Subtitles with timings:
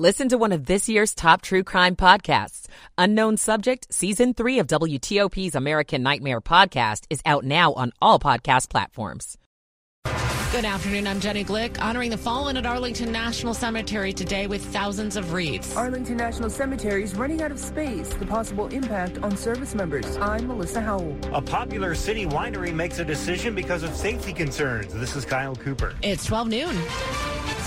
[0.00, 2.68] Listen to one of this year's top true crime podcasts.
[2.96, 8.70] Unknown Subject, Season 3 of WTOP's American Nightmare podcast is out now on all podcast
[8.70, 9.36] platforms.
[10.52, 11.06] Good afternoon.
[11.06, 15.76] I'm Jenny Glick, honoring the fallen at Arlington National Cemetery today with thousands of wreaths.
[15.76, 18.08] Arlington National Cemetery is running out of space.
[18.14, 20.16] The possible impact on service members.
[20.16, 21.14] I'm Melissa Howell.
[21.34, 24.94] A popular city winery makes a decision because of safety concerns.
[24.94, 25.94] This is Kyle Cooper.
[26.02, 26.76] It's 12 noon.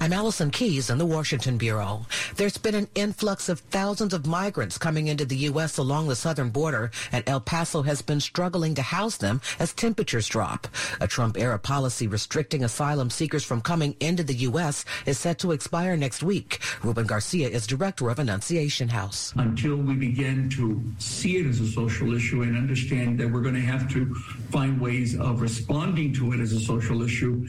[0.00, 2.04] I'm Allison Keyes in the Washington Bureau.
[2.36, 5.78] There's been an influx of thousands of migrants coming into the U.S.
[5.78, 10.26] along the southern border, and El Paso has been struggling to house them as temperatures
[10.26, 10.66] drop.
[11.00, 14.84] A Trump-era policy restricting asylum seekers from coming into the U.S.
[15.06, 16.60] is set to expire next week.
[16.82, 19.32] Ruben Garcia is director of Annunciation House.
[19.36, 23.54] Until we begin to see it as a social issue and understand that we're going
[23.54, 24.14] to have to
[24.50, 27.46] find ways of responding to it as a social issue,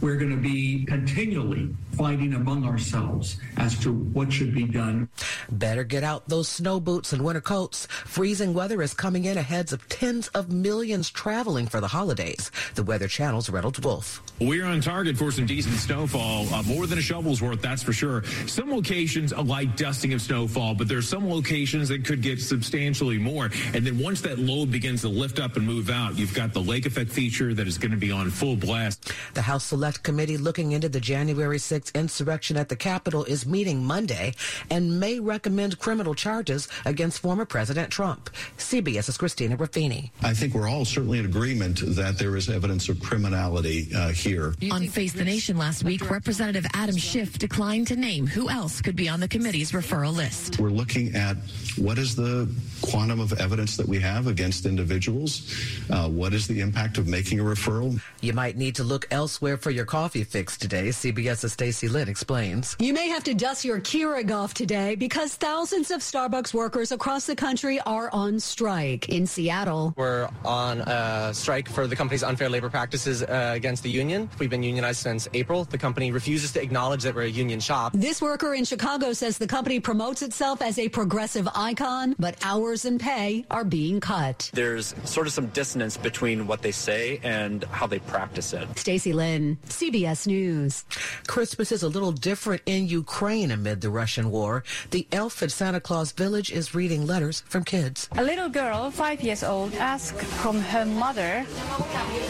[0.00, 5.08] we're going to be continually fighting among ourselves as to what should be done.
[5.50, 7.86] Better get out those snow boots and winter coats.
[7.86, 12.50] Freezing weather is coming in ahead of tens of millions traveling for the holidays.
[12.74, 14.22] The Weather Channel's Reynolds Wolf.
[14.38, 17.94] We're on target for some decent snowfall, uh, more than a shovel's worth, that's for
[17.94, 18.22] sure.
[18.46, 23.18] Some locations a light dusting of snowfall, but there's some locations that could get substantially
[23.18, 23.50] more.
[23.72, 26.60] And then once that load begins to lift up and move out, you've got the
[26.60, 29.12] lake effect feature that is going to be on full blast.
[29.32, 33.84] The House Select Committee looking into the January 6th insurrection at the Capitol is meeting
[33.84, 34.34] Monday
[34.70, 38.30] and may recommend criminal charges against former President Trump.
[38.58, 40.10] CBS's Christina Ruffini.
[40.22, 44.54] I think we're all certainly in agreement that there is evidence of criminality uh, here.
[44.70, 48.96] On Face the Nation last week, Representative Adam Schiff declined to name who else could
[48.96, 50.58] be on the committee's referral list.
[50.58, 51.36] We're looking at
[51.76, 52.48] what is the
[52.82, 55.54] quantum of evidence that we have against individuals?
[55.90, 58.00] Uh, what is the impact of making a referral?
[58.20, 60.88] You might need to look elsewhere for your coffee fix today.
[60.88, 62.76] CBS's Stacy Lynn explains.
[62.80, 67.26] You may have to dust your Keurig off today because thousands of Starbucks workers across
[67.26, 69.10] the country are on strike.
[69.10, 73.90] In Seattle, we're on a strike for the company's unfair labor practices uh, against the
[73.90, 74.30] union.
[74.38, 75.64] We've been unionized since April.
[75.64, 77.92] The company refuses to acknowledge that we're a union shop.
[77.94, 82.86] This worker in Chicago says the company promotes itself as a progressive icon, but hours
[82.86, 84.50] and pay are being cut.
[84.54, 88.66] There's sort of some dissonance between what they say and how they practice it.
[88.78, 90.84] Stacy Lynn, CBS News.
[91.26, 94.64] Christmas is a little different in Ukraine amid the Russian war.
[94.90, 98.08] The elf at Santa Claus Village is reading letters from kids.
[98.16, 101.44] A little girl, five years old, asked from her mother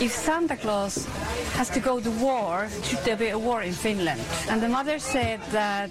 [0.00, 1.06] if Santa Claus
[1.54, 4.20] has to go to war, should there be a war in Finland?
[4.48, 5.90] And the mother said that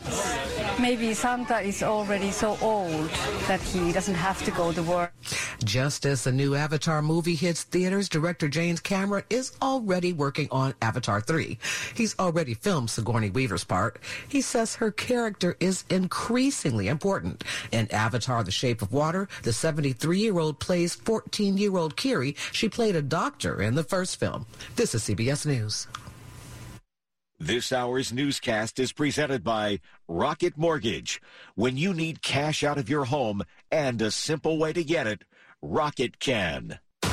[0.80, 3.10] maybe Santa is already so old
[3.48, 5.12] that he doesn't have to go to war.
[5.64, 10.74] Just as the new Avatar movie hits theaters, director James Cameron is already working on
[10.82, 11.58] Avatar 3.
[11.96, 14.00] He's already filmed Sigourney Weaver's part.
[14.28, 17.44] He says her character is increasingly important.
[17.72, 22.36] In Avatar The Shape of Water, the 73-year-old plays 14-year-old Kiri.
[22.52, 24.46] She played a doctor in the first film.
[24.76, 25.88] This is CBS News.
[27.40, 31.22] This hour's newscast is presented by Rocket Mortgage.
[31.56, 35.26] When you need cash out of your home and a simple way to get it,
[35.62, 36.80] Rocket can.
[37.02, 37.12] Good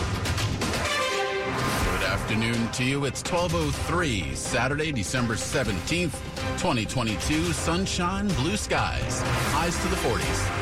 [2.04, 3.04] afternoon to you.
[3.04, 6.12] It's 1203, Saturday, December 17th,
[6.59, 7.53] 2022.
[7.53, 10.62] Sunshine, blue skies, highs to the 40s.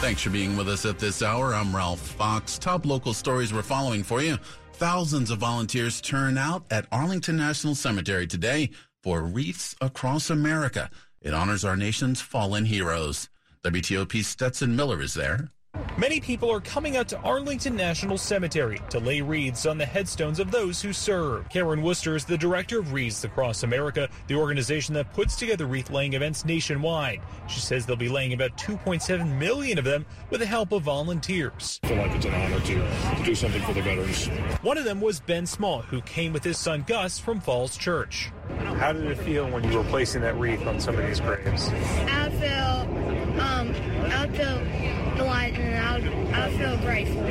[0.00, 1.54] Thanks for being with us at this hour.
[1.54, 2.58] I'm Ralph Fox.
[2.58, 4.36] Top local stories we're following for you.
[4.74, 8.70] Thousands of volunteers turn out at Arlington National Cemetery today
[9.02, 10.90] for Wreaths Across America.
[11.22, 13.30] It honors our nation's fallen heroes.
[13.64, 15.50] WTOP's Stetson Miller is there.
[15.98, 20.38] Many people are coming out to Arlington National Cemetery to lay wreaths on the headstones
[20.38, 21.48] of those who served.
[21.48, 25.90] Karen Worcester is the director of Wreaths Across America, the organization that puts together wreath
[25.90, 27.22] laying events nationwide.
[27.48, 31.80] She says they'll be laying about 2.7 million of them with the help of volunteers.
[31.82, 34.26] I feel like it's an honor to, to do something for the veterans.
[34.62, 38.30] One of them was Ben Small, who came with his son Gus from Falls Church.
[38.78, 41.68] How did it feel when you were placing that wreath on some of these graves?
[41.68, 43.74] I feel, um,
[44.12, 47.22] I feel delighted and I, I feel grateful.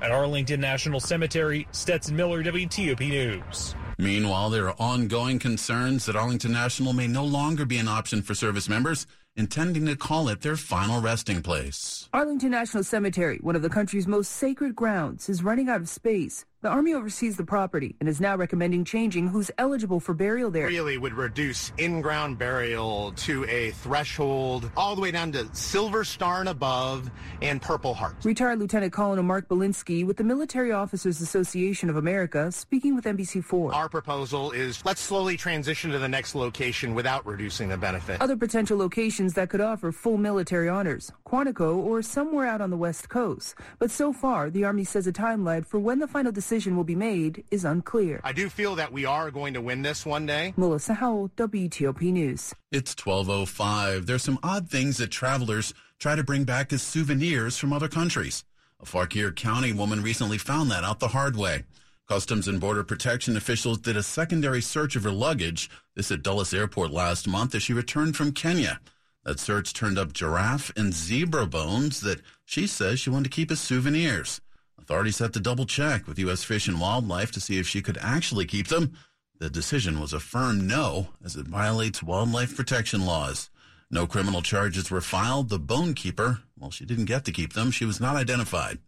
[0.00, 3.74] At Arlington National Cemetery, Stetson Miller, WTOP News.
[3.98, 8.32] Meanwhile, there are ongoing concerns that Arlington National may no longer be an option for
[8.32, 12.08] service members, intending to call it their final resting place.
[12.12, 16.44] Arlington National Cemetery, one of the country's most sacred grounds, is running out of space.
[16.60, 20.66] The Army oversees the property and is now recommending changing who's eligible for burial there.
[20.66, 26.40] Really would reduce in-ground burial to a threshold all the way down to Silver Star
[26.40, 27.12] and above
[27.42, 28.16] and Purple Heart.
[28.24, 33.72] Retired Lieutenant Colonel Mark Belinsky with the Military Officers Association of America speaking with NBC4.
[33.72, 38.20] Our proposal is let's slowly transition to the next location without reducing the benefit.
[38.20, 42.76] Other potential locations that could offer full military honors, Quantico or somewhere out on the
[42.76, 43.54] West Coast.
[43.78, 46.94] But so far, the Army says a timeline for when the final decision will be
[46.94, 48.20] made is unclear.
[48.24, 50.54] I do feel that we are going to win this one day.
[50.56, 52.54] Melissa Howell, WTOP News.
[52.72, 54.06] It's 1205.
[54.06, 58.44] There's some odd things that travelers try to bring back as souvenirs from other countries.
[58.80, 61.64] A Fauquier County woman recently found that out the hard way.
[62.08, 66.54] Customs and Border Protection officials did a secondary search of her luggage, this at Dulles
[66.54, 68.80] Airport last month as she returned from Kenya.
[69.28, 73.50] That search turned up giraffe and zebra bones that she says she wanted to keep
[73.50, 74.40] as souvenirs.
[74.80, 76.44] Authorities had to double check with U.S.
[76.44, 78.94] Fish and Wildlife to see if she could actually keep them.
[79.38, 83.50] The decision was a firm no, as it violates wildlife protection laws.
[83.90, 85.50] No criminal charges were filed.
[85.50, 87.70] The bone keeper, well, she didn't get to keep them.
[87.70, 88.78] She was not identified.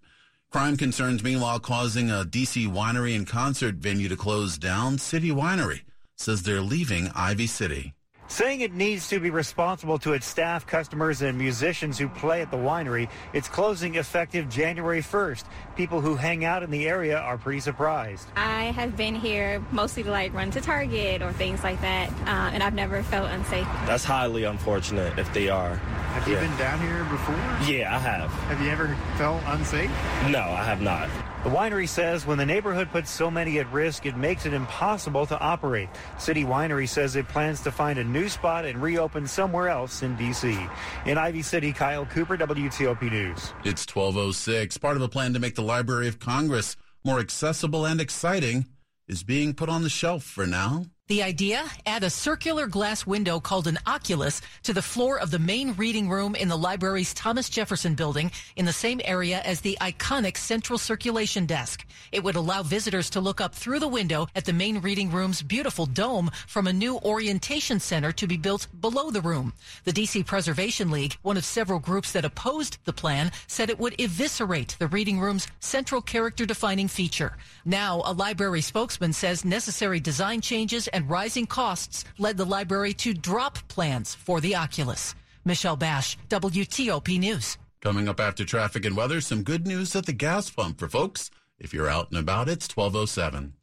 [0.50, 2.66] Crime concerns, meanwhile, causing a D.C.
[2.66, 4.96] winery and concert venue to close down.
[4.96, 5.82] City Winery
[6.16, 7.92] says they're leaving Ivy City
[8.30, 12.50] saying it needs to be responsible to its staff, customers, and musicians who play at
[12.50, 13.08] the winery.
[13.32, 15.44] It's closing effective January 1st.
[15.76, 18.28] People who hang out in the area are pretty surprised.
[18.36, 22.50] I have been here mostly to like run to Target or things like that, uh,
[22.54, 23.66] and I've never felt unsafe.
[23.86, 25.74] That's highly unfortunate if they are.
[25.74, 26.40] Have you yeah.
[26.40, 27.34] been down here before?
[27.68, 28.30] Yeah, I have.
[28.30, 29.90] Have you ever felt unsafe?
[30.28, 31.08] No, I have not.
[31.42, 35.24] The winery says when the neighborhood puts so many at risk, it makes it impossible
[35.24, 35.88] to operate.
[36.18, 40.16] City Winery says it plans to find a new spot and reopen somewhere else in
[40.16, 40.54] D.C.
[41.06, 43.54] In Ivy City, Kyle Cooper, WTOP News.
[43.64, 44.76] It's 1206.
[44.76, 48.66] Part of a plan to make the Library of Congress more accessible and exciting
[49.08, 50.84] is being put on the shelf for now.
[51.10, 51.68] The idea?
[51.86, 56.08] Add a circular glass window called an oculus to the floor of the main reading
[56.08, 60.78] room in the library's Thomas Jefferson building in the same area as the iconic central
[60.78, 61.84] circulation desk.
[62.12, 65.42] It would allow visitors to look up through the window at the main reading room's
[65.42, 69.52] beautiful dome from a new orientation center to be built below the room.
[69.82, 74.00] The DC Preservation League, one of several groups that opposed the plan, said it would
[74.00, 77.36] eviscerate the reading room's central character defining feature.
[77.64, 82.92] Now, a library spokesman says necessary design changes and and rising costs led the library
[82.92, 85.14] to drop plans for the Oculus.
[85.46, 87.56] Michelle Basch, WTOP News.
[87.80, 91.30] Coming up after traffic and weather, some good news at the gas pump for folks.
[91.58, 93.54] If you're out and about, it's 1207.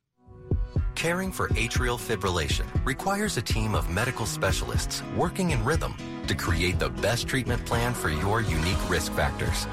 [0.96, 5.96] Caring for atrial fibrillation requires a team of medical specialists working in rhythm
[6.26, 9.68] to create the best treatment plan for your unique risk factors.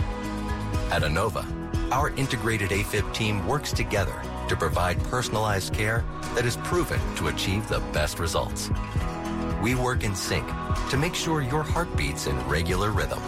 [0.90, 1.46] At Inova,
[1.90, 4.20] our integrated AFib team works together
[4.54, 6.04] to provide personalized care
[6.34, 8.70] that is proven to achieve the best results.
[9.60, 10.46] We work in sync
[10.90, 13.20] to make sure your heart beats in regular rhythm.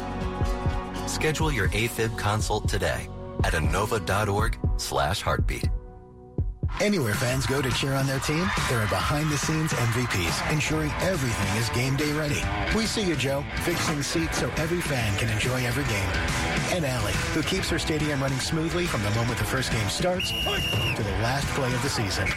[1.09, 3.09] Schedule your AFib consult today
[3.43, 5.69] at inova.org slash heartbeat.
[6.83, 11.71] Anywhere fans go to cheer on their team, there are behind-the-scenes MVPs, ensuring everything is
[11.71, 12.43] game day ready.
[12.77, 16.77] We see you, Joe, fixing seats so every fan can enjoy every game.
[16.77, 20.31] And Allie, who keeps her stadium running smoothly from the moment the first game starts
[20.31, 22.29] to the last play of the season.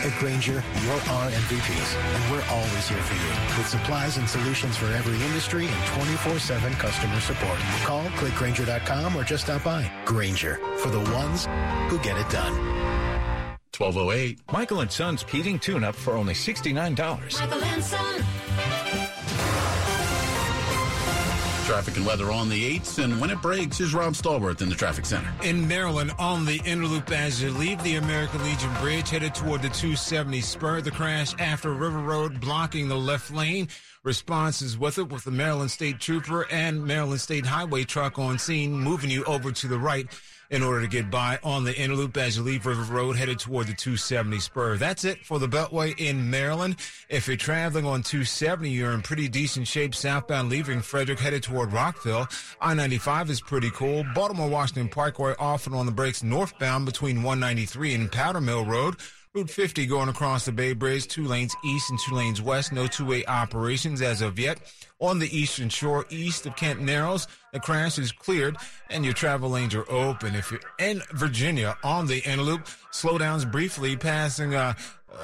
[0.00, 4.76] At Grainger, you're our MVPs, and we're always here for you with supplies and solutions
[4.76, 7.58] for every industry and 24-7 customer support.
[7.82, 9.90] Call, clickgrainger.com, or just stop by.
[10.04, 11.46] Grainger, for the ones
[11.90, 12.87] who get it done.
[13.78, 14.40] 1208.
[14.52, 17.40] Michael and Son's heating tune up for only $69.
[17.40, 18.24] Michael and Son.
[21.64, 24.74] Traffic and weather on the 8s, and when it breaks, is Rob Stallworth in the
[24.74, 25.30] traffic center.
[25.42, 29.60] In Maryland, on the Inner Loop as you leave the American Legion Bridge, headed toward
[29.60, 33.68] the 270 spur, the crash after River Road blocking the left lane.
[34.02, 38.72] Responses with it with the Maryland State Trooper and Maryland State Highway truck on scene,
[38.72, 40.06] moving you over to the right
[40.50, 43.38] in order to get by on the Inner Loop as you leave River Road headed
[43.38, 44.76] toward the 270 spur.
[44.76, 46.76] That's it for the Beltway in Maryland.
[47.08, 51.72] If you're traveling on 270, you're in pretty decent shape southbound leaving Frederick headed toward
[51.72, 52.28] Rockville.
[52.60, 54.04] I-95 is pretty cool.
[54.14, 58.96] Baltimore Washington Parkway often on the brakes northbound between 193 and Powder Mill Road.
[59.34, 62.72] Route 50 going across the Bay Bridge, two lanes east and two lanes west.
[62.72, 64.58] No two-way operations as of yet.
[65.00, 68.56] On the eastern shore, east of Kent Narrows, the crash is cleared
[68.88, 70.34] and your travel lanes are open.
[70.34, 74.72] If you're in Virginia on the Inner Loop, slowdowns briefly passing uh,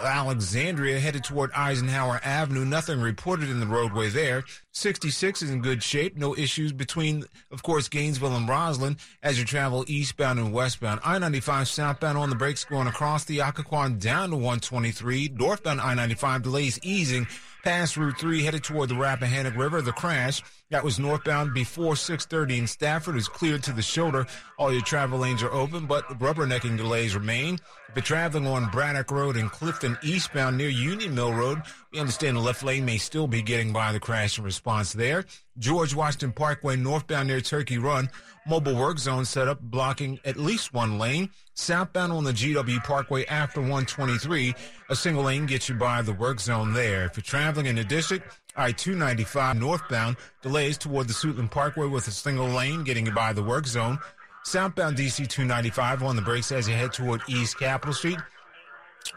[0.02, 2.64] Alexandria headed toward Eisenhower Avenue.
[2.64, 4.44] Nothing reported in the roadway there.
[4.72, 6.16] 66 is in good shape.
[6.16, 11.00] No issues between, of course, Gainesville and Rosslyn as you travel eastbound and westbound.
[11.04, 15.32] I-95 southbound on the brakes going across the Occoquan down to 123.
[15.34, 17.26] Northbound I-95 delays easing
[17.62, 19.80] past Route 3 headed toward the Rappahannock River.
[19.80, 20.42] The crash
[20.74, 24.26] that was northbound before 630 in Stafford is cleared to the shoulder.
[24.58, 27.60] All your travel lanes are open, but rubbernecking delays remain.
[27.88, 31.62] If you're traveling on Braddock Road and Clifton eastbound near Union Mill Road,
[31.92, 35.24] we understand the left lane may still be getting by the crash and response there.
[35.58, 38.10] George Washington Parkway northbound near Turkey Run.
[38.44, 41.30] Mobile work zone set up blocking at least one lane.
[41.54, 44.56] Southbound on the GW Parkway after 123,
[44.90, 47.04] a single lane gets you by the work zone there.
[47.04, 52.12] If you're traveling in the district, I-295 northbound delays toward the Suitland Parkway with a
[52.12, 53.98] single lane getting by the work zone.
[54.44, 58.18] Southbound DC 295 on the brakes as you head toward East Capitol Street.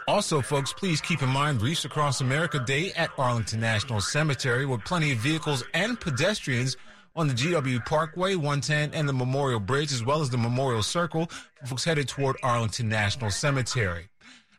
[0.07, 4.83] Also, folks, please keep in mind Wreaths Across America Day at Arlington National Cemetery with
[4.85, 6.77] plenty of vehicles and pedestrians
[7.15, 11.29] on the GW Parkway, 110, and the Memorial Bridge, as well as the Memorial Circle
[11.59, 14.07] for folks headed toward Arlington National Cemetery.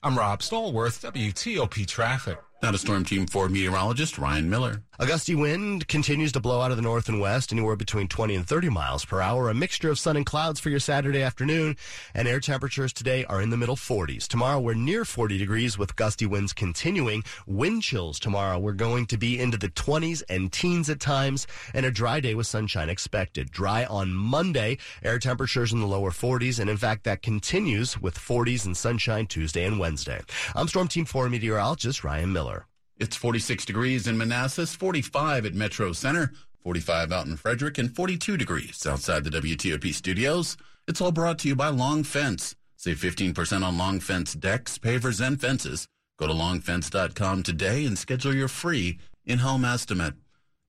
[0.03, 2.39] I'm Rob Stallworth, WTOP Traffic.
[2.61, 4.83] Now to Storm Team 4 meteorologist Ryan Miller.
[4.99, 8.35] A gusty wind continues to blow out of the north and west, anywhere between 20
[8.35, 9.49] and 30 miles per hour.
[9.49, 11.77] A mixture of sun and clouds for your Saturday afternoon,
[12.15, 14.27] and air temperatures today are in the middle 40s.
[14.27, 17.23] Tomorrow we're near 40 degrees with gusty winds continuing.
[17.47, 21.87] Wind chills tomorrow we're going to be into the 20s and teens at times, and
[21.87, 23.53] a dry day with sunshine expected.
[23.53, 28.19] Dry on Monday, air temperatures in the lower 40s, and in fact that continues with
[28.19, 30.21] 40s and sunshine Tuesday and Wednesday.
[30.57, 32.48] I'm Storm Team 4 meteorologist Ryan Miller.
[33.01, 36.33] It's 46 degrees in Manassas, 45 at Metro Center,
[36.65, 40.57] 45 out in Frederick, and 42 degrees outside the WTOP studios.
[40.89, 42.57] It's all brought to you by Long Fence.
[42.77, 45.87] Save 15% on Long Fence decks, pavers, and fences.
[46.19, 50.15] Go to longfence.com today and schedule your free in-home estimate.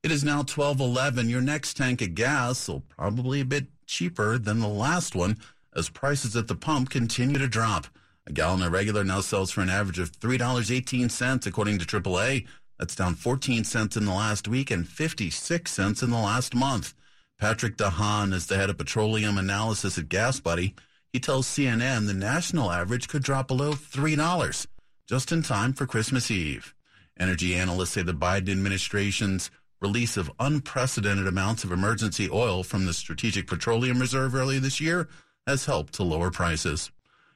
[0.04, 1.30] It is now 1211.
[1.30, 5.38] Your next tank of gas will probably a bit cheaper than the last one
[5.76, 7.88] as prices at the pump continue to drop.
[8.30, 12.46] A gallon of regular now sells for an average of $3.18 according to AAA.
[12.78, 16.94] That's down 14 cents in the last week and 56 cents in the last month.
[17.40, 20.74] Patrick DeHaan is the head of petroleum analysis at GasBuddy.
[21.12, 24.68] He tells CNN the national average could drop below $3
[25.08, 26.76] just in time for Christmas Eve.
[27.20, 29.50] Energy analysts say the Biden administration's
[29.82, 35.08] release of unprecedented amounts of emergency oil from the Strategic Petroleum Reserve earlier this year
[35.48, 36.92] has helped to lower prices.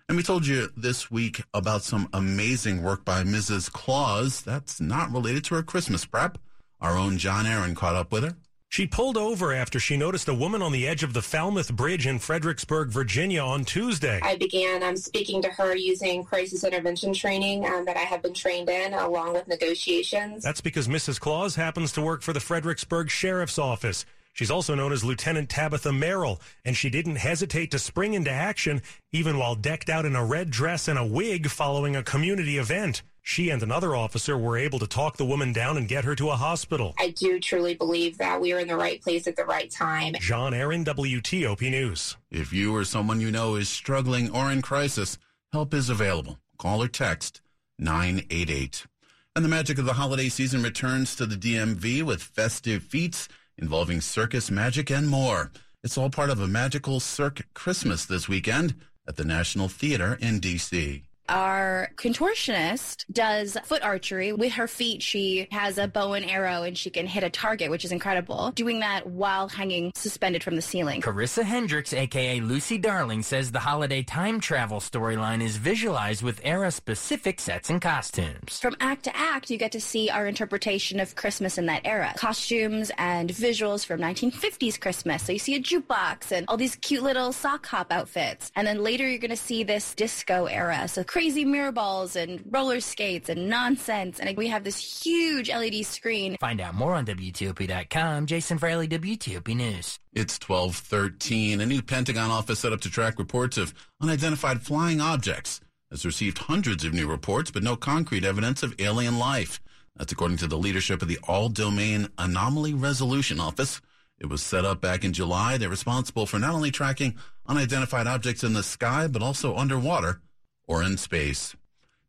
[0.10, 3.72] And we told you this week about some amazing work by Mrs.
[3.72, 6.38] Claus that's not related to her Christmas prep.
[6.82, 8.36] Our own John Aaron caught up with her.
[8.68, 12.06] She pulled over after she noticed a woman on the edge of the Falmouth Bridge
[12.06, 14.20] in Fredericksburg, Virginia on Tuesday.
[14.22, 18.34] I began um, speaking to her using crisis intervention training um, that I have been
[18.34, 20.44] trained in, along with negotiations.
[20.44, 21.20] That's because Mrs.
[21.20, 24.06] Claus happens to work for the Fredericksburg Sheriff's Office.
[24.34, 28.82] She's also known as Lieutenant Tabitha Merrill, and she didn't hesitate to spring into action
[29.12, 33.04] even while decked out in a red dress and a wig following a community event.
[33.22, 36.32] She and another officer were able to talk the woman down and get her to
[36.32, 36.94] a hospital.
[37.00, 40.16] I do truly believe that we are in the right place at the right time.
[40.20, 42.18] John Aaron, WTOP News.
[42.32, 45.20] If you or someone you know is struggling or in crisis,
[45.54, 46.40] help is available.
[46.58, 47.40] Call or text
[47.80, 48.88] 988.
[49.36, 54.02] And the magic of the holiday season returns to the DMV with festive feats involving
[54.02, 55.52] circus, magic, and more.
[55.84, 58.76] It's all part of a magical Cirque Christmas this weekend
[59.08, 61.04] at the National Theater in D.C.
[61.30, 64.34] Our contortionist does foot archery.
[64.34, 67.72] With her feet, she has a bow and arrow and she can hit a target,
[67.72, 68.52] which is incredible.
[68.52, 71.02] Doing that while hanging suspended from the ceiling.
[71.02, 76.72] Carissa Hendricks, aka Lucy Darling, says the holiday time travel storyline is visualized with era
[76.72, 78.60] specific sets and costumes.
[78.60, 82.14] From act to act, you get to see our interpretation of Christmas in that era.
[82.18, 85.24] Costumes and visuals from 1950s Christmas.
[85.24, 88.52] So you see a jukebox and all these cute little sock hop outfits.
[88.56, 90.88] And then later you're going to see this disco era.
[90.88, 94.20] So crazy mirror balls and roller skates and nonsense.
[94.20, 96.38] And we have this huge LED screen.
[96.40, 98.26] Find out more on WTOP.com.
[98.26, 100.00] Jason Fraley, WTOP News.
[100.14, 101.62] It's 1213.
[101.62, 106.40] A new Pentagon office set up to track reports of unidentified flying objects has received
[106.40, 109.62] hundreds of new reports, but no concrete evidence of alien life.
[109.96, 113.82] That's according to the leadership of the All Domain Anomaly Resolution Office.
[114.18, 115.60] It was set up back in July.
[115.60, 120.20] They're responsible for not only tracking unidentified objects in the sky, but also underwater
[120.68, 121.56] or in space.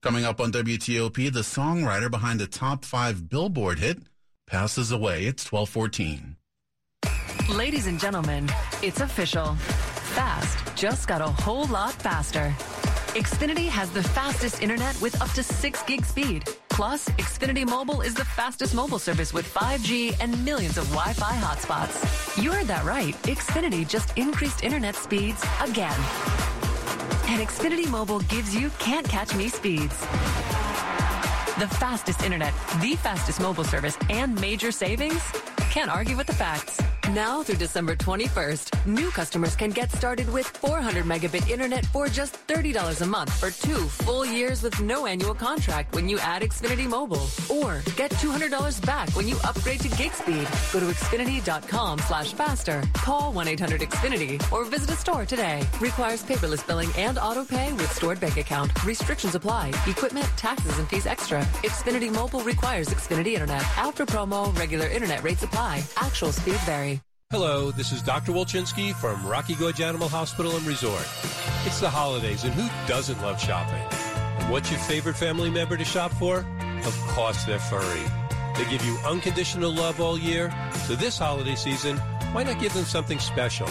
[0.03, 3.99] Coming up on WTOP, the songwriter behind the top five Billboard hit
[4.47, 5.25] passes away.
[5.25, 6.37] It's 1214.
[7.49, 8.49] Ladies and gentlemen,
[8.83, 9.55] it's official.
[10.15, 12.55] Fast just got a whole lot faster.
[13.15, 16.45] Xfinity has the fastest internet with up to 6 gig speed.
[16.69, 22.43] Plus, Xfinity Mobile is the fastest mobile service with 5G and millions of Wi-Fi hotspots.
[22.43, 23.15] You heard that right.
[23.23, 25.99] Xfinity just increased internet speeds again.
[27.29, 29.99] And Xfinity Mobile gives you can't catch me speeds.
[31.59, 35.23] The fastest internet, the fastest mobile service, and major savings?
[35.71, 36.81] Can't argue with the facts.
[37.11, 42.35] Now through December 21st, new customers can get started with 400 megabit internet for just
[42.47, 46.89] $30 a month for two full years with no annual contract when you add Xfinity
[46.89, 47.27] Mobile.
[47.51, 50.49] Or get $200 back when you upgrade to gig speed.
[50.73, 52.83] Go to Xfinity.com slash faster.
[52.95, 55.63] Call 1-800-XFINITY or visit a store today.
[55.81, 58.73] Requires paperless billing and auto pay with stored bank account.
[58.83, 59.73] Restrictions apply.
[59.87, 61.43] Equipment, taxes, and fees extra.
[61.63, 63.63] Xfinity Mobile requires Xfinity Internet.
[63.77, 65.85] After promo, regular internet rates apply.
[65.99, 66.94] Actual speed vary.
[67.37, 68.31] Hello, this is Dr.
[68.31, 71.05] Wolchinski from Rocky Gorge Animal Hospital and Resort.
[71.67, 73.83] It's the holidays, and who doesn't love shopping?
[74.39, 76.47] And what's your favorite family member to shop for?
[76.87, 78.05] Of course, they're furry.
[78.57, 80.55] They give you unconditional love all year,
[80.87, 81.97] so this holiday season,
[82.31, 83.67] why not give them something special?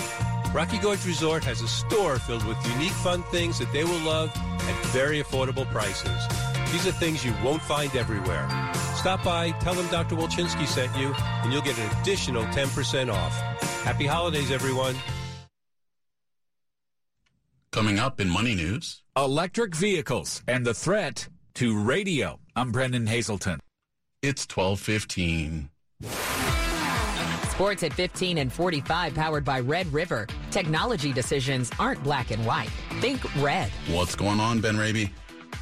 [0.53, 4.29] Rocky Gorge Resort has a store filled with unique fun things that they will love
[4.35, 6.27] at very affordable prices.
[6.73, 8.45] These are things you won't find everywhere.
[8.97, 10.15] Stop by, tell them Dr.
[10.15, 13.52] Wolchinski sent you, and you'll get an additional 10% off.
[13.83, 14.95] Happy holidays, everyone.
[17.73, 19.03] Coming up in Money News.
[19.17, 22.39] Electric vehicles and the threat to radio.
[22.55, 23.59] I'm Brennan Haselton.
[24.21, 25.69] It's 1215.
[27.49, 30.27] Sports at 15 and 45 powered by Red River.
[30.49, 32.69] Technology decisions aren't black and white.
[33.01, 33.69] Think red.
[33.89, 35.11] What's going on, Ben Raby?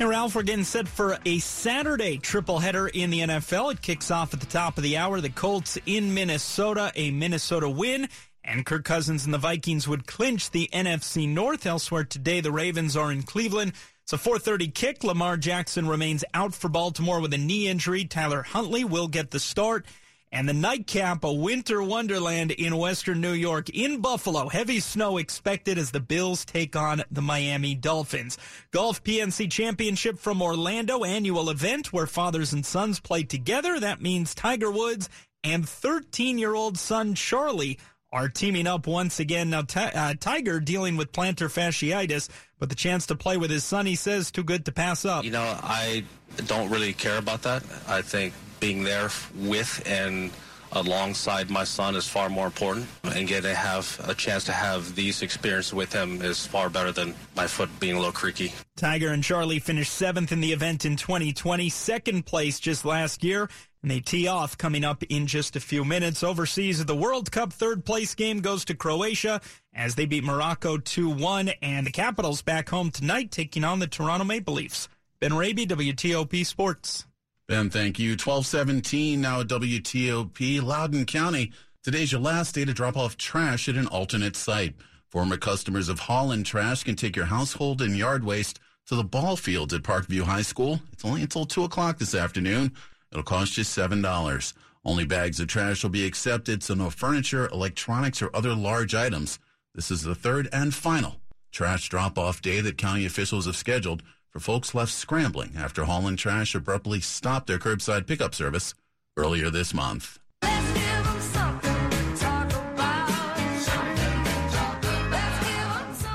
[0.01, 3.73] Hey, Ralph, we're getting set for a Saturday triple header in the NFL.
[3.73, 5.21] It kicks off at the top of the hour.
[5.21, 8.09] The Colts in Minnesota, a Minnesota win.
[8.43, 11.67] And Kirk Cousins and the Vikings would clinch the NFC North.
[11.67, 13.73] Elsewhere today, the Ravens are in Cleveland.
[14.01, 15.03] It's a 4:30 kick.
[15.03, 18.03] Lamar Jackson remains out for Baltimore with a knee injury.
[18.03, 19.85] Tyler Huntley will get the start.
[20.33, 24.47] And the nightcap, a winter wonderland in western New York in Buffalo.
[24.47, 28.37] Heavy snow expected as the Bills take on the Miami Dolphins.
[28.71, 33.77] Golf PNC Championship from Orlando, annual event where fathers and sons play together.
[33.77, 35.09] That means Tiger Woods
[35.43, 37.77] and 13 year old son Charlie
[38.13, 39.49] are teaming up once again.
[39.49, 43.85] Now, uh, Tiger dealing with plantar fasciitis, but the chance to play with his son,
[43.85, 45.23] he says, too good to pass up.
[45.23, 46.03] You know, I
[46.47, 47.63] don't really care about that.
[47.87, 50.31] I think being there with and
[50.73, 54.95] alongside my son is far more important and getting to have a chance to have
[54.95, 58.53] these experiences with him is far better than my foot being a little creaky.
[58.77, 63.49] Tiger and Charlie finished seventh in the event in 2020, second place just last year.
[63.81, 66.23] And they tee off coming up in just a few minutes.
[66.23, 69.41] Overseas, the World Cup third place game goes to Croatia
[69.73, 71.55] as they beat Morocco 2-1.
[71.63, 74.87] And the Capitals back home tonight taking on the Toronto Maple Leafs.
[75.19, 77.05] Ben Raby, WTOP Sports.
[77.51, 78.11] Ben, thank you.
[78.11, 81.51] 1217 now at WTOP, Loudoun County.
[81.83, 84.73] Today's your last day to drop off trash at an alternate site.
[85.09, 89.35] Former customers of Holland Trash can take your household and yard waste to the ball
[89.35, 90.79] fields at Parkview High School.
[90.93, 92.71] It's only until 2 o'clock this afternoon.
[93.11, 94.53] It'll cost you $7.
[94.85, 99.39] Only bags of trash will be accepted, so no furniture, electronics, or other large items.
[99.75, 101.17] This is the third and final
[101.51, 106.55] trash drop-off day that county officials have scheduled for folks left scrambling after Holland Trash
[106.55, 108.73] abruptly stopped their curbside pickup service
[109.17, 110.19] earlier this month.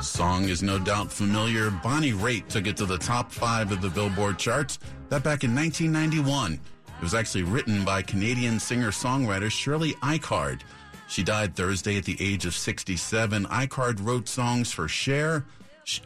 [0.00, 1.70] Song is no doubt familiar.
[1.70, 4.78] Bonnie Raitt took it to the top five of the Billboard charts.
[5.10, 6.54] That back in 1991.
[6.54, 10.62] It was actually written by Canadian singer-songwriter Shirley Eikhard.
[11.06, 13.44] She died Thursday at the age of 67.
[13.44, 15.44] Eikhard wrote songs for Cher,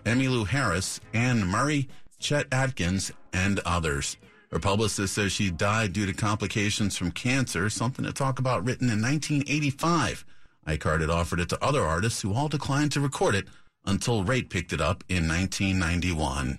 [0.04, 1.88] Emmylou Harris, Anne Murray,
[2.18, 4.16] Chet Atkins, and others.
[4.50, 8.90] Her publicist says she died due to complications from cancer, something to talk about written
[8.90, 10.24] in 1985.
[10.66, 13.46] Eikhard had offered it to other artists who all declined to record it
[13.86, 16.58] until Raitt picked it up in 1991.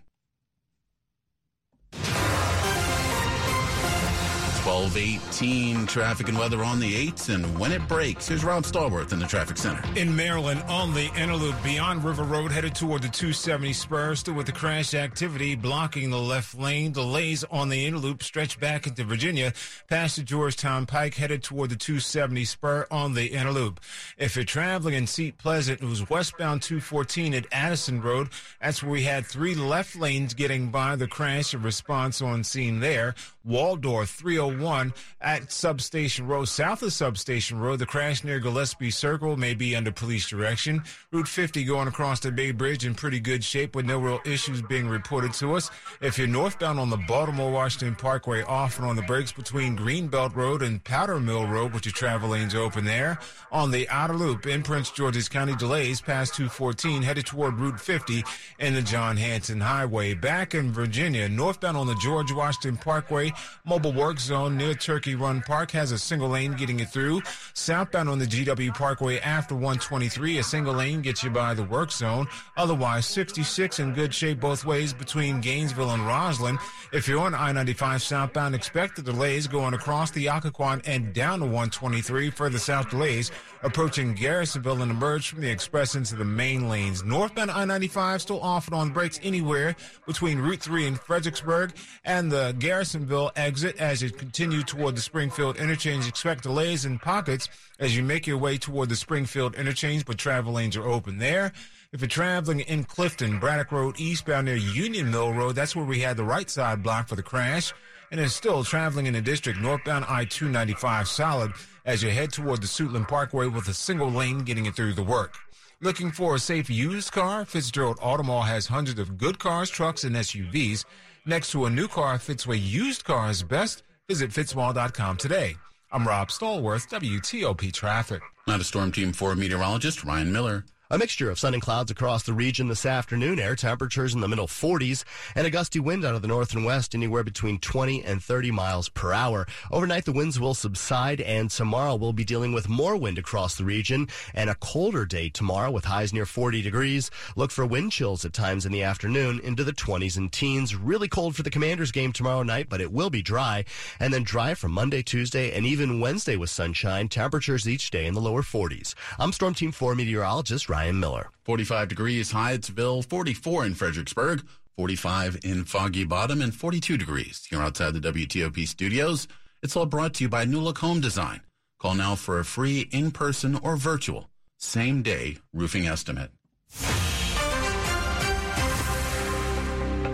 [4.82, 9.20] 1218 traffic and weather on the 8s and when it breaks here's rob stallworth in
[9.20, 9.84] the traffic center.
[9.96, 14.34] In maryland on the inner loop beyond river road headed toward the 270 spur still
[14.34, 16.94] with the crash activity blocking the left lane.
[16.94, 19.54] Delays on the inner loop stretch back into virginia.
[19.88, 23.82] Past the georgetown pike headed toward the 270 spur on the inner loop.
[24.17, 28.30] If you're traveling in seat pleasant it was westbound 214 at addison road.
[28.60, 30.96] That's where we had three left lanes getting by.
[30.96, 33.13] The crash a response on scene there.
[33.44, 36.46] Waldorf 301 1 at Substation Road.
[36.46, 40.82] South of Substation Road, the crash near Gillespie Circle may be under police direction.
[41.12, 44.62] Route 50 going across the Bay Bridge in pretty good shape with no real issues
[44.62, 45.70] being reported to us.
[46.00, 50.38] If you're northbound on the Baltimore Washington Parkway, off and on the brakes between Greenbelt
[50.38, 53.20] Road and Powder Mill Road, which your travel lanes open there.
[53.52, 58.24] On the outer loop in Prince George's County, delays past 214 headed toward Route 50
[58.58, 60.14] and the John Hanson Highway.
[60.14, 63.34] Back in Virginia, northbound on the George Washington Parkway,
[63.66, 67.22] mobile work zone near Turkey Run Park has a single lane getting you through.
[67.54, 71.92] Southbound on the GW Parkway after 123, a single lane gets you by the work
[71.92, 72.28] zone.
[72.58, 76.60] Otherwise, 66 in good shape both ways between Gainesville and Rosslyn.
[76.92, 81.46] If you're on I-95 southbound, expect the delays going across the Occoquan and down to
[81.46, 82.30] 123.
[82.32, 83.32] Further south delays
[83.63, 87.04] approaching Garrisonville and emerge from the express into the main lanes.
[87.04, 89.76] Northbound I-95 still off and on brakes anywhere
[90.08, 95.58] between Route 3 and Fredericksburg and the Garrisonville exit as you continue toward the Springfield
[95.58, 96.08] interchange.
[96.08, 100.54] Expect delays in pockets as you make your way toward the Springfield interchange, but travel
[100.54, 101.52] lanes are open there.
[101.91, 106.00] If you're traveling in Clifton, Braddock Road eastbound near Union Mill Road, that's where we
[106.00, 107.74] had the right side block for the crash.
[108.12, 111.54] And is still traveling in the district northbound I-295 solid
[111.86, 115.04] as you head toward the Suitland Parkway with a single lane getting it through the
[115.04, 115.36] work.
[115.80, 117.45] Looking for a safe used car?
[117.45, 120.86] Fitzgerald Automall has hundreds of good cars, trucks, and SUVs.
[121.26, 123.84] Next to a new car fits where used car is best.
[124.08, 125.56] Visit fitzmall.com today.
[125.91, 128.21] I'm Rob Stallworth, WTOP Traffic.
[128.45, 130.65] Not a Storm Team 4 meteorologist, Ryan Miller.
[130.91, 133.39] A mixture of sun and clouds across the region this afternoon.
[133.39, 136.65] Air temperatures in the middle 40s and a gusty wind out of the north and
[136.65, 139.47] west anywhere between 20 and 30 miles per hour.
[139.71, 143.63] Overnight, the winds will subside and tomorrow we'll be dealing with more wind across the
[143.63, 147.10] region and a colder day tomorrow with highs near 40 degrees.
[147.38, 150.75] Look for wind chills at times in the afternoon into the 20s and teens.
[150.75, 153.63] Really cold for the Commanders game tomorrow night, but it will be dry
[154.01, 157.08] and then dry from Monday, Tuesday, and even Wednesday with sunshine.
[157.08, 158.93] Temperatures each day in the lower 40s.
[159.17, 160.81] I'm Storm Team 4 meteorologist Ryan.
[160.82, 161.30] Ryan Miller.
[161.44, 164.41] 45 degrees Hyattsville, 44 in Fredericksburg,
[164.78, 169.28] 45 in Foggy Bottom, and 42 degrees here outside the WTOP studios.
[169.62, 171.41] It's all brought to you by New Look Home Design.
[171.80, 176.32] Call now for a free in-person or virtual same day roofing estimate.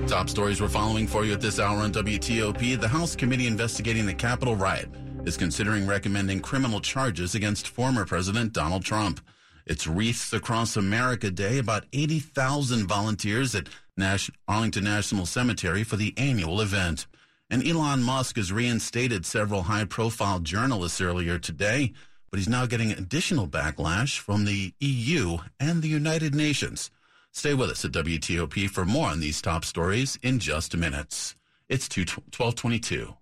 [0.08, 2.78] Top stories we're following for you at this hour on WTOP.
[2.78, 4.90] The House committee investigating the Capitol riot
[5.26, 9.22] is considering recommending criminal charges against former President Donald Trump.
[9.70, 11.58] It's Wreaths Across America Day.
[11.58, 17.06] About 80,000 volunteers at Nash- Arlington National Cemetery for the annual event.
[17.50, 21.92] And Elon Musk has reinstated several high profile journalists earlier today,
[22.32, 26.90] but he's now getting additional backlash from the EU and the United Nations.
[27.34, 31.36] Stay with us at WTOP for more on these top stories in just minutes.
[31.68, 33.18] It's 1222.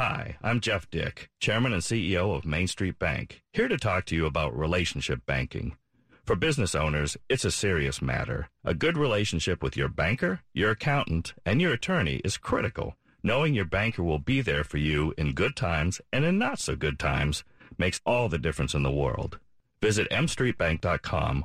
[0.00, 4.16] Hi, I'm Jeff Dick, Chairman and CEO of Main Street Bank, here to talk to
[4.16, 5.76] you about relationship banking.
[6.24, 8.48] For business owners, it's a serious matter.
[8.64, 12.96] A good relationship with your banker, your accountant, and your attorney is critical.
[13.22, 16.74] Knowing your banker will be there for you in good times and in not so
[16.74, 17.44] good times
[17.76, 19.38] makes all the difference in the world.
[19.82, 21.44] Visit mstreetbank.com.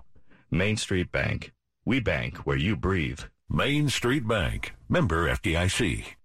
[0.49, 1.51] Main Street Bank.
[1.83, 3.19] We bank where you breathe.
[3.49, 4.73] Main Street Bank.
[4.87, 6.15] Member FDIC.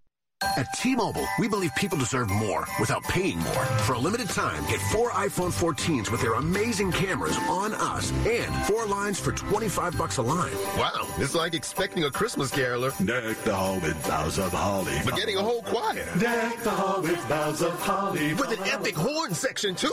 [0.57, 3.65] At T-Mobile, we believe people deserve more without paying more.
[3.85, 8.55] For a limited time, get four iPhone 14s with their amazing cameras on us and
[8.67, 10.53] four lines for 25 bucks a line.
[10.79, 12.91] Wow, it's like expecting a Christmas caroler.
[13.05, 14.99] Deck the hall with boughs of holly.
[15.05, 16.07] But getting a whole choir.
[16.19, 18.33] Deck the hall with boughs of holly.
[18.35, 19.93] With an epic horn section, too.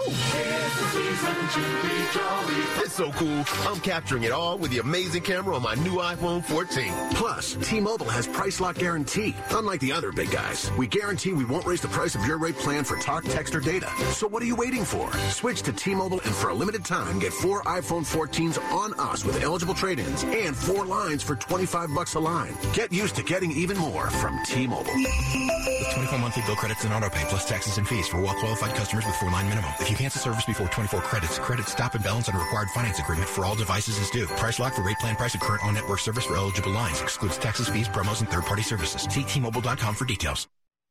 [2.80, 3.44] It's so cool.
[3.70, 6.94] I'm capturing it all with the amazing camera on my new iPhone 14.
[7.16, 10.72] Plus, T-Mobile has price lock guarantee, unlike the other big guys.
[10.78, 13.60] We guarantee we won't raise the price of your rate plan for talk, text, or
[13.60, 13.90] data.
[14.12, 15.12] So what are you waiting for?
[15.30, 19.42] Switch to T-Mobile and for a limited time, get four iPhone 14s on us with
[19.42, 22.56] eligible trade-ins and four lines for 25 bucks a line.
[22.74, 24.94] Get used to getting even more from T-Mobile.
[25.80, 29.06] With 24 monthly bill credits and auto pay plus taxes and fees for well-qualified customers
[29.06, 29.72] with four-line minimum.
[29.80, 33.00] If you cancel service before 24 credits, credit stop and balance on a required finance
[33.00, 34.28] agreement for all devices is due.
[34.38, 37.02] Price lock for rate plan price and current on-network service for eligible lines.
[37.02, 39.02] Excludes taxes, fees, promos, and third-party services.
[39.10, 40.27] See T-Mobile.com for details.
[40.28, 40.48] House.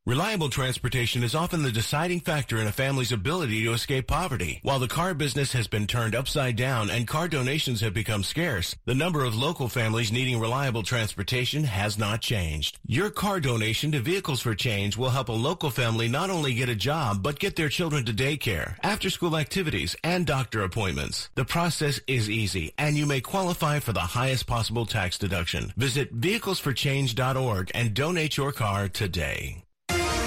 [0.07, 4.61] Reliable transportation is often the deciding factor in a family's ability to escape poverty.
[4.63, 8.77] While the car business has been turned upside down and car donations have become scarce,
[8.85, 12.79] the number of local families needing reliable transportation has not changed.
[12.87, 16.69] Your car donation to Vehicles for Change will help a local family not only get
[16.69, 21.31] a job, but get their children to daycare, after school activities, and doctor appointments.
[21.35, 25.73] The process is easy, and you may qualify for the highest possible tax deduction.
[25.77, 29.66] Visit vehiclesforchange.org and donate your car today.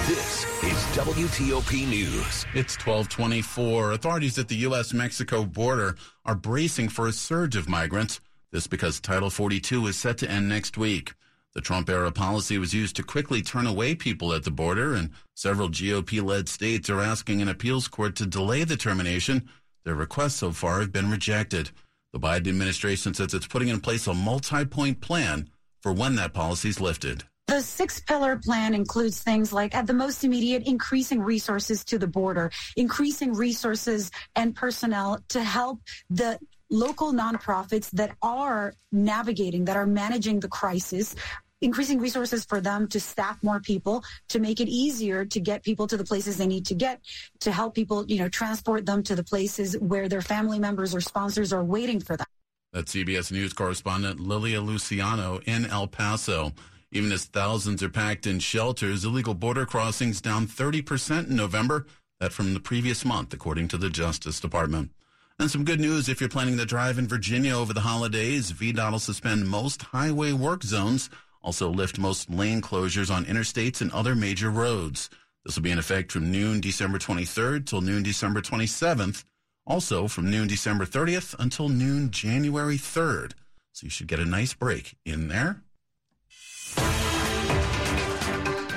[0.09, 2.43] This is WTOP News.
[2.55, 3.91] It's 1224.
[3.91, 5.95] Authorities at the U.S.-Mexico border
[6.25, 8.19] are bracing for a surge of migrants.
[8.51, 11.13] This because Title 42 is set to end next week.
[11.53, 15.69] The Trump-era policy was used to quickly turn away people at the border, and several
[15.69, 19.47] GOP-led states are asking an appeals court to delay the termination.
[19.85, 21.69] Their requests so far have been rejected.
[22.13, 25.51] The Biden administration says it's putting in place a multi-point plan
[25.83, 27.25] for when that policy is lifted.
[27.49, 32.05] The six pillar plan includes things like, at the most immediate, increasing resources to the
[32.05, 35.81] border, increasing resources and personnel to help
[36.11, 36.37] the
[36.69, 41.15] local nonprofits that are navigating, that are managing the crisis,
[41.59, 45.87] increasing resources for them to staff more people, to make it easier to get people
[45.87, 47.01] to the places they need to get,
[47.39, 51.01] to help people, you know, transport them to the places where their family members or
[51.01, 52.27] sponsors are waiting for them.
[52.73, 56.53] That's CBS News correspondent Lilia Luciano in El Paso.
[56.91, 61.85] Even as thousands are packed in shelters, illegal border crossings down 30% in November.
[62.19, 64.91] That from the previous month, according to the Justice Department.
[65.39, 68.91] And some good news if you're planning to drive in Virginia over the holidays, VDOT
[68.91, 71.09] will suspend most highway work zones,
[71.41, 75.09] also lift most lane closures on interstates and other major roads.
[75.45, 79.23] This will be in effect from noon December 23rd till noon December 27th.
[79.65, 83.31] Also from noon December 30th until noon January 3rd.
[83.71, 85.61] So you should get a nice break in there.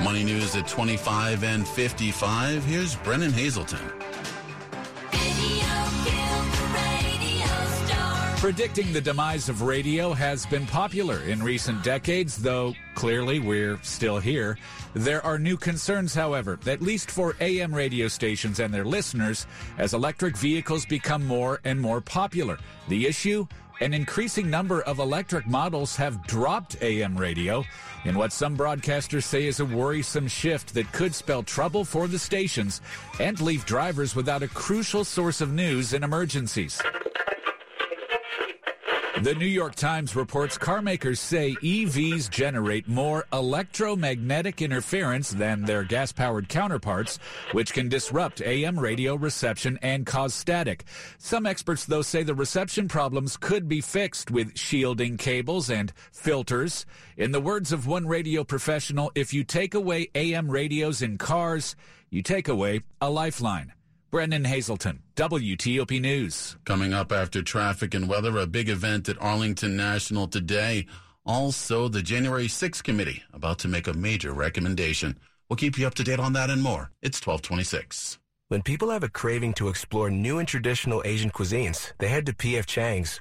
[0.02, 2.64] Money news at 25 and 55.
[2.64, 3.78] Here's Brennan Haselton.
[8.40, 14.18] Predicting the demise of radio has been popular in recent decades, though clearly we're still
[14.18, 14.58] here.
[14.94, 19.46] There are new concerns, however, at least for AM radio stations and their listeners,
[19.78, 22.58] as electric vehicles become more and more popular.
[22.88, 23.46] The issue?
[23.82, 27.64] An increasing number of electric models have dropped AM radio
[28.04, 32.16] in what some broadcasters say is a worrisome shift that could spell trouble for the
[32.16, 32.80] stations
[33.18, 36.80] and leave drivers without a crucial source of news in emergencies.
[39.22, 46.10] The New York Times reports carmakers say EVs generate more electromagnetic interference than their gas
[46.10, 47.20] powered counterparts,
[47.52, 50.82] which can disrupt AM radio reception and cause static.
[51.18, 56.84] Some experts, though, say the reception problems could be fixed with shielding cables and filters.
[57.16, 61.76] In the words of one radio professional, if you take away AM radios in cars,
[62.10, 63.72] you take away a lifeline.
[64.12, 66.58] Brennan Haselton, WTOP News.
[66.66, 70.84] Coming up after traffic and weather, a big event at Arlington National today.
[71.24, 75.18] Also, the January 6th committee about to make a major recommendation.
[75.48, 76.90] We'll keep you up to date on that and more.
[77.00, 78.18] It's 1226.
[78.48, 82.34] When people have a craving to explore new and traditional Asian cuisines, they head to
[82.34, 82.66] P.F.
[82.66, 83.18] Chang's.